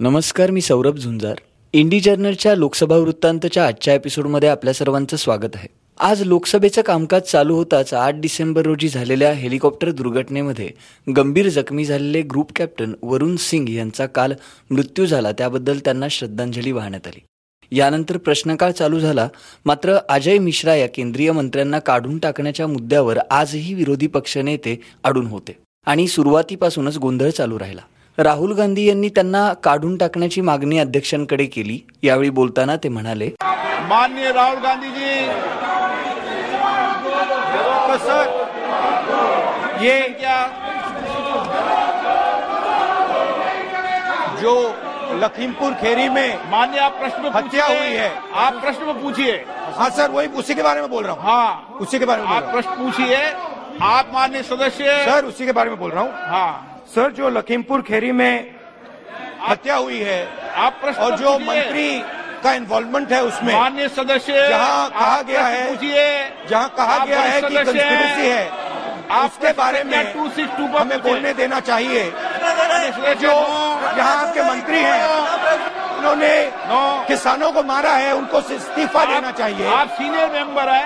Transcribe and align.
नमस्कार 0.00 0.50
मी 0.50 0.60
सौरभ 0.60 0.96
झुंजार. 0.96 1.34
इंडी 1.72 2.00
जर्नलच्या 2.00 2.54
लोकसभा 2.54 2.96
वृत्तांतच्या 2.96 3.66
आजच्या 3.66 3.94
एपिसोडमध्ये 3.94 4.48
आपल्या 4.48 4.74
सर्वांचं 4.74 5.16
स्वागत 5.16 5.50
आहे. 5.54 5.68
आज 6.00 6.22
लोकसभेचं 6.22 6.82
कामकाज 6.82 7.22
चालू 7.22 7.54
होताच 7.54 7.94
आठ 7.94 8.14
डिसेंबर 8.14 8.62
रोजी 8.62 8.88
झालेल्या 8.88 9.32
हेलिकॉप्टर 9.32 9.90
दुर्घटनेमध्ये 9.90 10.70
गंभीर 11.16 11.48
जखमी 11.48 11.84
झालेले 11.84 12.22
ग्रुप 12.22 12.52
कॅप्टन 12.56 12.92
वरुण 13.02 13.36
सिंग 13.36 13.68
यांचा 13.68 14.06
काल 14.06 14.32
मृत्यू 14.70 15.06
झाला 15.06 15.32
त्याबद्दल 15.32 15.78
त्यांना 15.78 16.08
श्रद्धांजली 16.08 16.72
वाहण्यात 16.72 17.06
आली. 17.06 17.20
यानंतर 17.76 18.16
प्रश्नकाळ 18.16 18.70
चालू 18.70 19.00
झाला 19.00 19.28
मात्र 19.64 19.96
अजय 20.08 20.38
मिश्रा 20.38 20.74
या 20.74 20.88
केंद्रीय 20.88 21.32
मंत्र्यांना 21.32 21.78
काढून 21.78 22.18
टाकण्याच्या 22.18 22.66
मुद्द्यावर 22.66 23.18
आजही 23.30 23.74
विरोधी 23.74 24.06
पक्षनेते 24.06 24.80
अडून 25.04 25.26
होते. 25.26 25.58
आणि 25.86 26.08
सुरुवातीपासूनच 26.08 26.98
गोंधळ 26.98 27.30
चालू 27.30 27.58
राहिला. 27.58 27.82
राहुल 28.20 28.52
गांधी 28.54 28.84
यांनी 28.88 29.08
त्यांना 29.08 29.52
काढून 29.64 29.96
टाकण्याची 29.96 30.40
मागणी 30.40 30.78
अध्यक्षांकडे 30.78 31.44
केली. 31.44 31.78
यावेळी 32.02 32.30
बोलताना 32.30 32.76
ते 32.82 32.88
म्हणाले 32.88 33.28
माननीय 33.88 34.32
राहुल 34.32 34.58
गांधी 34.62 34.88
जी 34.88 35.26
सर 37.98 38.28
ये 39.82 39.98
क्या 40.20 40.36
जो 44.40 44.54
लखीमपुर 45.20 45.72
खेरी 45.80 46.08
में 46.08 46.36
मान्य 46.50 46.78
आप 46.78 46.98
प्रश्न 46.98 47.22
में 47.22 47.30
हत्या 47.30 47.64
हुई 47.66 47.96
है। 47.96 48.10
आप 48.34 48.60
प्रश्न 48.62 48.84
में 48.86 49.02
पूछिए। 49.02 49.32
हाँ 49.76 49.88
सर 49.90 50.10
वही 50.10 50.28
उसी 50.38 50.54
के 50.54 50.62
बारे 50.62 50.80
में 50.80 50.90
बोल 50.90 51.04
रहा 51.04 51.12
हूँ। 51.12 51.22
हाँ। 51.22 51.78
उसी 51.80 51.98
के 51.98 52.04
बारे 52.04 52.22
में 52.22 52.28
आप 52.28 52.52
प्रश्न 52.52 52.70
पूछिए। 52.76 53.16
आप 53.82 54.10
मान्य 54.14 54.42
सदस्य। 54.42 55.04
सर 55.04 55.24
उसी 55.24 55.46
के 55.46 55.52
बारे 55.52 55.70
में 55.70 55.78
बोल 55.78 55.90
रहा 55.90 56.02
हूँ। 56.02 56.12
हाँ। 56.26 56.79
सर 56.94 57.12
जो 57.12 57.28
लखीमपुर 57.28 57.82
खेरी 57.88 58.12
में 58.12 58.54
हत्या 59.48 59.76
हुई 59.76 59.98
है 59.98 60.20
आप 60.56 60.78
प्रश्न 60.82 61.02
और 61.02 61.16
जो 61.18 61.38
मंत्री 61.38 61.90
का 62.44 62.52
इन्वॉल्वमेंट 62.54 63.12
है 63.12 63.22
उसमें 63.24 63.52
मान्य 63.54 63.88
सदस्य 63.88 64.48
जहाँ 64.48 64.88
कहा 64.90 65.20
गया 65.22 65.44
है 65.46 65.66
जहाँ 66.50 66.68
कहा 66.76 67.04
गया 67.04 67.20
है 67.20 67.40
कि 67.40 67.54
कंस्पिरेसी 67.54 68.28
है 68.28 68.48
आपके 69.20 69.52
बारे 69.52 69.82
में 69.84 69.92
262 70.14 70.66
पर 70.72 70.78
हमें। 70.80 71.00
बोलने 71.02 71.32
देना 71.34 71.60
चाहिए। 71.60 72.02
जो। 73.20 73.30
यहाँ 73.98 74.26
आपके 74.26 74.42
मंत्री 74.42 74.78
हैं 74.78 75.08
उन्होंने 75.98 76.34
किसानों 77.08 77.50
को 77.52 77.62
मारा 77.62 77.92
है 77.92 78.12
उनको 78.16 78.38
इस्तीफा 78.54 79.04
देना 79.04 79.30
चाहिए। 79.40 79.66
आप 79.68 79.88
सीनियर 79.98 80.30
मेंबर 80.32 80.68
है 80.68 80.84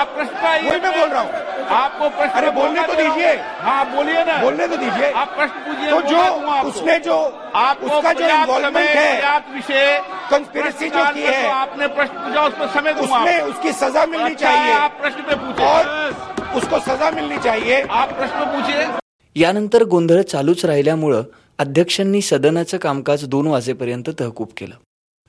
आप 0.00 0.06
प्रश्न 0.16 0.34
पर 0.42 0.62
वही 0.68 0.80
मैं 0.80 1.00
बोल 1.00 1.08
रहा 1.08 1.22
हूँ। 1.22 1.45
आपको 1.68 2.08
प्रश्न 2.08 2.38
अरे 2.38 2.50
बोलने 2.50 2.82
तो 2.82 2.92
हूँ। 2.92 3.02
दीजिए। 3.02 3.32
हाँ 3.60 3.84
बोलिए 3.94 4.24
ना 4.24 4.36
बोलने 4.42 4.66
तो 4.66 4.76
दीजिए 4.76 5.10
आप 5.12 5.28
प्रश्न 5.36 5.60
पूछिए 5.66 5.90
तो 5.90 6.00
जो। 6.02 6.68
उसने 6.68 6.98
जो 7.00 7.16
आपको 7.56 7.86
उसका 7.88 8.12
जो 8.12 8.28
इन्वॉल्वमेंट 8.28 8.88
है 8.88 9.06
पर्याप्त 9.12 9.54
विषय 9.54 9.98
कंस्पिरेसी 10.30 10.88
जो 10.90 11.04
की 11.14 11.22
है 11.22 11.48
आपने 11.50 11.86
प्रश्न 11.96 12.14
पूछा 12.18 12.46
उस 12.46 12.54
पर 12.54 12.68
समय 12.74 12.94
दूंगा 12.94 13.16
उसमें। 13.16 13.40
उसकी 13.42 13.72
सजा 13.74 14.06
मिलनी 14.06 14.34
चाहिए 14.36 14.72
आप 14.74 14.98
प्रश्न 15.00 15.22
पे 15.22 15.34
पूछिए 15.36 15.66
और 15.66 16.54
उसको 16.56 16.78
सजा 16.82 17.10
मिलनी 17.10 17.38
चाहिए 17.44 17.80
आप 17.82 18.12
प्रश्न 18.12 18.44
पूछिए 18.52 18.86
यानंतर 19.36 19.84
गोंधळ 19.84 20.22
चालूच 20.24 20.64
राहिल्यामुळं 20.64 21.22
अध्यक्षांनी 21.58 22.20
सदनाचं 22.22 22.78
कामकाज 22.78 23.24
दोन 23.28 23.46
वाजेपर्यंत 23.46 24.08
तहकूब 24.18 24.48
केलं 24.56 24.74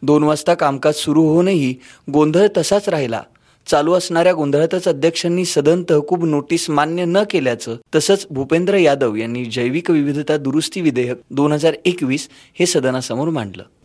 दोन 0.03 0.23
वाजता 0.23 0.53
कामकाज 0.53 0.95
सुरू 0.95 1.21
होऊनही 1.27 1.73
गोंधळ 2.13 2.47
तसाच 2.57 2.89
राहिला 2.89 3.21
चालू 3.67 3.93
असणाऱ्या 3.93 4.33
गोंधळातच 4.33 4.87
अध्यक्षांनी 4.87 5.43
सदन 5.45 5.83
तहकूब 5.89 6.23
नोटीस 6.25 6.69
मान्य 6.69 7.05
न 7.05 7.23
केल्याचं 7.29 7.75
तसंच 7.95 8.25
भूपेंद्र 8.29 8.77
यादव 8.77 9.15
यांनी 9.15 9.43
जैविक 9.45 9.89
विविधता 9.91 10.37
दुरुस्ती 10.37 10.81
विधेयक 10.81 11.21
दोन 11.29 11.51
हजार 11.53 11.75
एकवीस 11.85 12.27
हे 12.59 12.65
सदनासमोर 12.65 13.29
मांडलं 13.29 13.75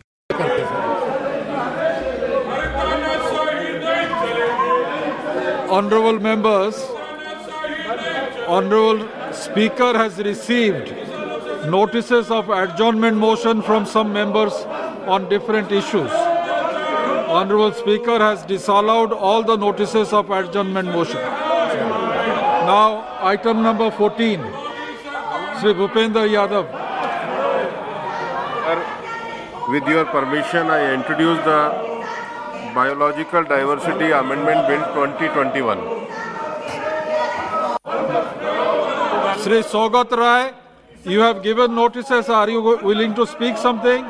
Honorable 5.73 6.19
members, 6.21 6.81
Honorable 8.47 8.99
Speaker 9.35 9.89
has 9.95 10.19
received 10.19 10.93
notices 11.67 12.31
of 12.31 12.51
adjournment 12.51 13.17
motion 13.17 13.63
from 13.63 13.87
some 13.87 14.13
members 14.13 14.53
on 15.07 15.31
different 15.31 15.73
issues. 15.73 16.11
Honorable 17.33 17.73
Speaker 17.73 18.19
has 18.19 18.43
disallowed 18.45 19.11
all 19.11 19.43
the 19.43 19.57
notices 19.57 20.13
of 20.13 20.31
adjournment 20.31 20.89
motion. 20.89 21.21
Now, 22.71 23.07
item 23.23 23.63
number 23.63 23.91
14, 23.91 24.39
Sri 25.61 25.73
Bhupendra 25.79 26.25
Yadav. 26.33 26.67
With 29.71 29.87
your 29.89 30.05
permission, 30.05 30.67
I 30.67 30.93
introduce 30.93 31.39
the 31.47 31.61
Biological 32.75 33.45
Diversity 33.45 34.11
Amendment 34.11 34.69
Bill 34.69 34.85
2021. 34.95 35.79
Sri 39.43 39.63
Sogat 39.63 40.11
Rai, 40.11 40.53
you 41.05 41.21
have 41.21 41.43
given 41.43 41.75
notices. 41.75 42.29
Are 42.29 42.51
you 42.51 42.61
willing 42.61 43.15
to 43.15 43.27
speak 43.27 43.57
something? 43.57 44.05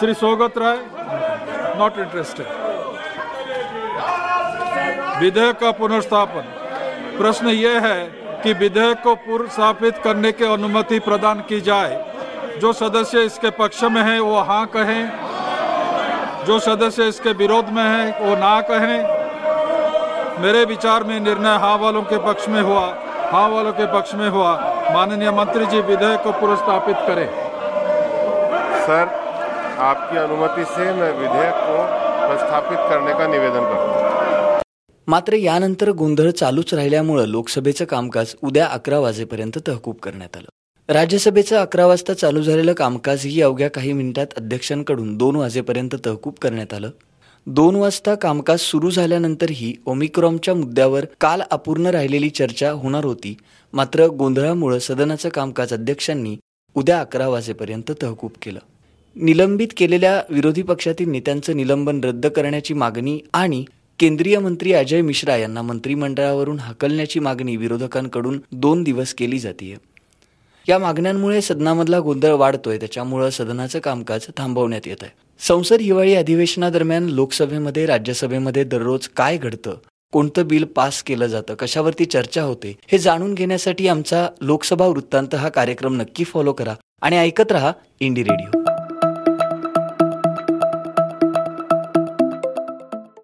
Sri 0.00 0.14
Sogat 0.14 0.56
Rai? 0.56 1.01
Not 1.72 1.94
interested. 1.96 2.46
विधेयक 5.20 5.58
का 5.58 5.70
पुनर्स्थापन। 5.70 6.44
प्रश्न 7.18 7.48
ये 7.48 7.78
है 7.78 8.04
कि 8.42 8.52
विधेयक 8.52 9.02
को 9.02 9.14
पुनर्स्थापित 9.14 9.98
करने 9.98 10.32
की 10.32 10.44
अनुमति 10.44 10.98
प्रदान 10.98 11.40
की 11.40 11.60
जाए। 11.60 12.12
जो 12.58 12.72
सदस्य 12.72 13.20
इसके 13.20 13.50
पक्ष 13.50 13.82
में 13.84 14.02
है, 14.02 14.20
वो 14.20 14.38
हाँ 14.40 14.66
कहें। 14.66 15.12
जो 16.44 16.58
सदस्य 16.58 17.08
इसके 17.08 17.32
विरोध 17.32 17.68
में 17.68 17.82
है, 17.82 18.18
वो 18.20 18.36
ना 18.36 18.60
कहें। 18.60 20.42
मेरे 20.42 20.64
विचार 20.64 21.04
में 21.04 21.20
निर्णय 21.20 21.58
हाँ 21.58 21.76
वालों 21.78 22.02
के 22.02 22.18
पक्ष 22.18 22.48
में 22.48 22.62
हुआ 22.62 22.86
हाँ 23.32 23.48
वालों 23.48 23.72
के 23.72 23.86
पक्ष 23.86 24.14
में 24.14 24.28
हुआ। 24.30 24.52
माननीय 24.94 25.30
मंत्री 25.30 25.66
जी, 25.66 25.80
विधेयक 25.80 26.22
को 26.22 26.32
पुनर्स्थापित 26.32 26.96
करें। 26.96 27.28
सर 28.82 29.21
आपकी 29.78 30.18
अनुमति 30.18 30.64
से 30.64 30.84
मैं 30.84 31.12
विधेयक 31.12 31.54
को 31.54 31.76
प्रस्थापित 32.26 32.78
करने 32.78 33.12
का 33.12 33.26
निवेदन 33.26 33.64
करता 33.64 34.00
हूँ। 34.02 34.60
मात्र 35.08 35.32
यानंतर 35.32 35.90
गोंधळ 35.90 36.30
चालूच 36.30 36.74
राहिल्यामुळं 36.74 37.24
लोकसभेचं 37.24 37.84
कामकाज 37.84 38.34
उद्या 38.42 38.66
अकरा 38.66 38.98
वाजेपर्यंत 38.98 39.58
तहकूब 39.66 39.96
करण्यात 39.96 40.36
आलं. 40.36 40.48
राज्यसभेचं 40.92 41.56
अकरा 41.56 41.86
वाजता 41.86 42.14
चालू 42.14 42.42
झालेलं 42.42 42.72
कामकाजही 42.72 43.42
अवघ्या 43.42 43.70
काही 43.70 43.92
मिनिटात 43.92 44.26
अध्यक्षांकडून 44.36 45.16
दोन 45.16 45.36
वाजेपर्यंत 45.36 45.94
तहकूब 46.06 46.34
करण्यात 46.42 46.74
आलं. 46.74 46.90
दोन 47.46 47.76
वाजता 47.76 48.14
कामकाज 48.14 48.58
सुरू 48.58 48.90
झाल्यानंतरही 48.90 49.74
ओमिक्रॉनच्या 49.86 50.54
मुद्द्यावर 50.54 51.04
काल 51.20 51.42
अपूर्ण 51.50 51.86
राहिलेली 51.86 52.30
चर्चा 52.30 52.70
होणार 52.70 53.04
होती. 53.04 53.36
मात्र 53.72 54.06
गोंधळामुळं 54.06 54.78
सदनाचं 54.78 55.28
कामकाज 55.28 55.72
अध्यक्षांनी 55.72 56.36
उद्या 56.74 57.00
अकरा 57.00 57.28
वाजेपर्यंत 57.28 57.92
तहकूब 58.02 58.30
केलं. 58.42 58.58
निलंबित 59.16 59.68
केलेल्या 59.76 60.22
विरोधी 60.30 60.62
पक्षातील 60.62 61.08
नेत्यांचं 61.08 61.56
निलंबन 61.56 62.00
रद्द 62.04 62.26
करण्याची 62.26 62.74
मागणी 62.74 63.18
आणि 63.32 63.64
केंद्रीय 63.98 64.38
मंत्री 64.38 64.72
अजय 64.72 65.00
मिश्रा 65.00 65.36
यांना 65.36 65.62
मंत्रिमंडळावरून 65.62 66.58
हाकलण्याची 66.58 67.20
मागणी 67.20 67.56
विरोधकांकडून 67.56 68.40
दोन 68.52 68.82
दिवस 68.82 69.14
केली 69.14 69.38
जाते 69.38 69.76
या 70.68 70.78
मागण्यांमुळे 70.78 71.40
सदनामधला 71.42 72.00
गोंधळ 72.00 72.32
वाढतोय 72.32 72.78
त्याच्यामुळं 72.78 73.30
सदनाचं 73.30 73.78
कामकाज 73.78 74.26
थांबवण्यात 74.36 74.86
येत 74.86 75.02
आहे 75.02 75.10
संसद 75.40 75.80
हिवाळी 75.80 76.14
अधिवेशनादरम्यान 76.14 77.08
लोकसभेमध्ये 77.08 77.86
राज्यसभेमध्ये 77.86 78.64
दररोज 78.64 79.08
काय 79.08 79.36
घडतं? 79.36 79.74
कोणतं 80.12 80.46
बिल 80.46 80.64
पास 80.64 81.02
केलं 81.02 81.26
जातं? 81.26 81.54
कशावरती 81.54 82.04
चर्चा 82.04 82.42
होते? 82.42 82.76
हे 82.86 82.98
जाणून 82.98 83.34
घेण्यासाठी 83.34 83.88
आमचा 83.88 84.28
लोकसभा 84.40 84.86
वृत्तांत 84.86 85.34
हा 85.34 85.48
कार्यक्रम 85.48 85.96
नक्की 85.96 86.24
फॉलो 86.24 86.52
करा 86.52 86.74
आणि 87.00 87.16
ऐकत 87.16 87.52
रहा 87.52 87.72
इंडी 88.00 88.22
रेडिओ 88.22 88.61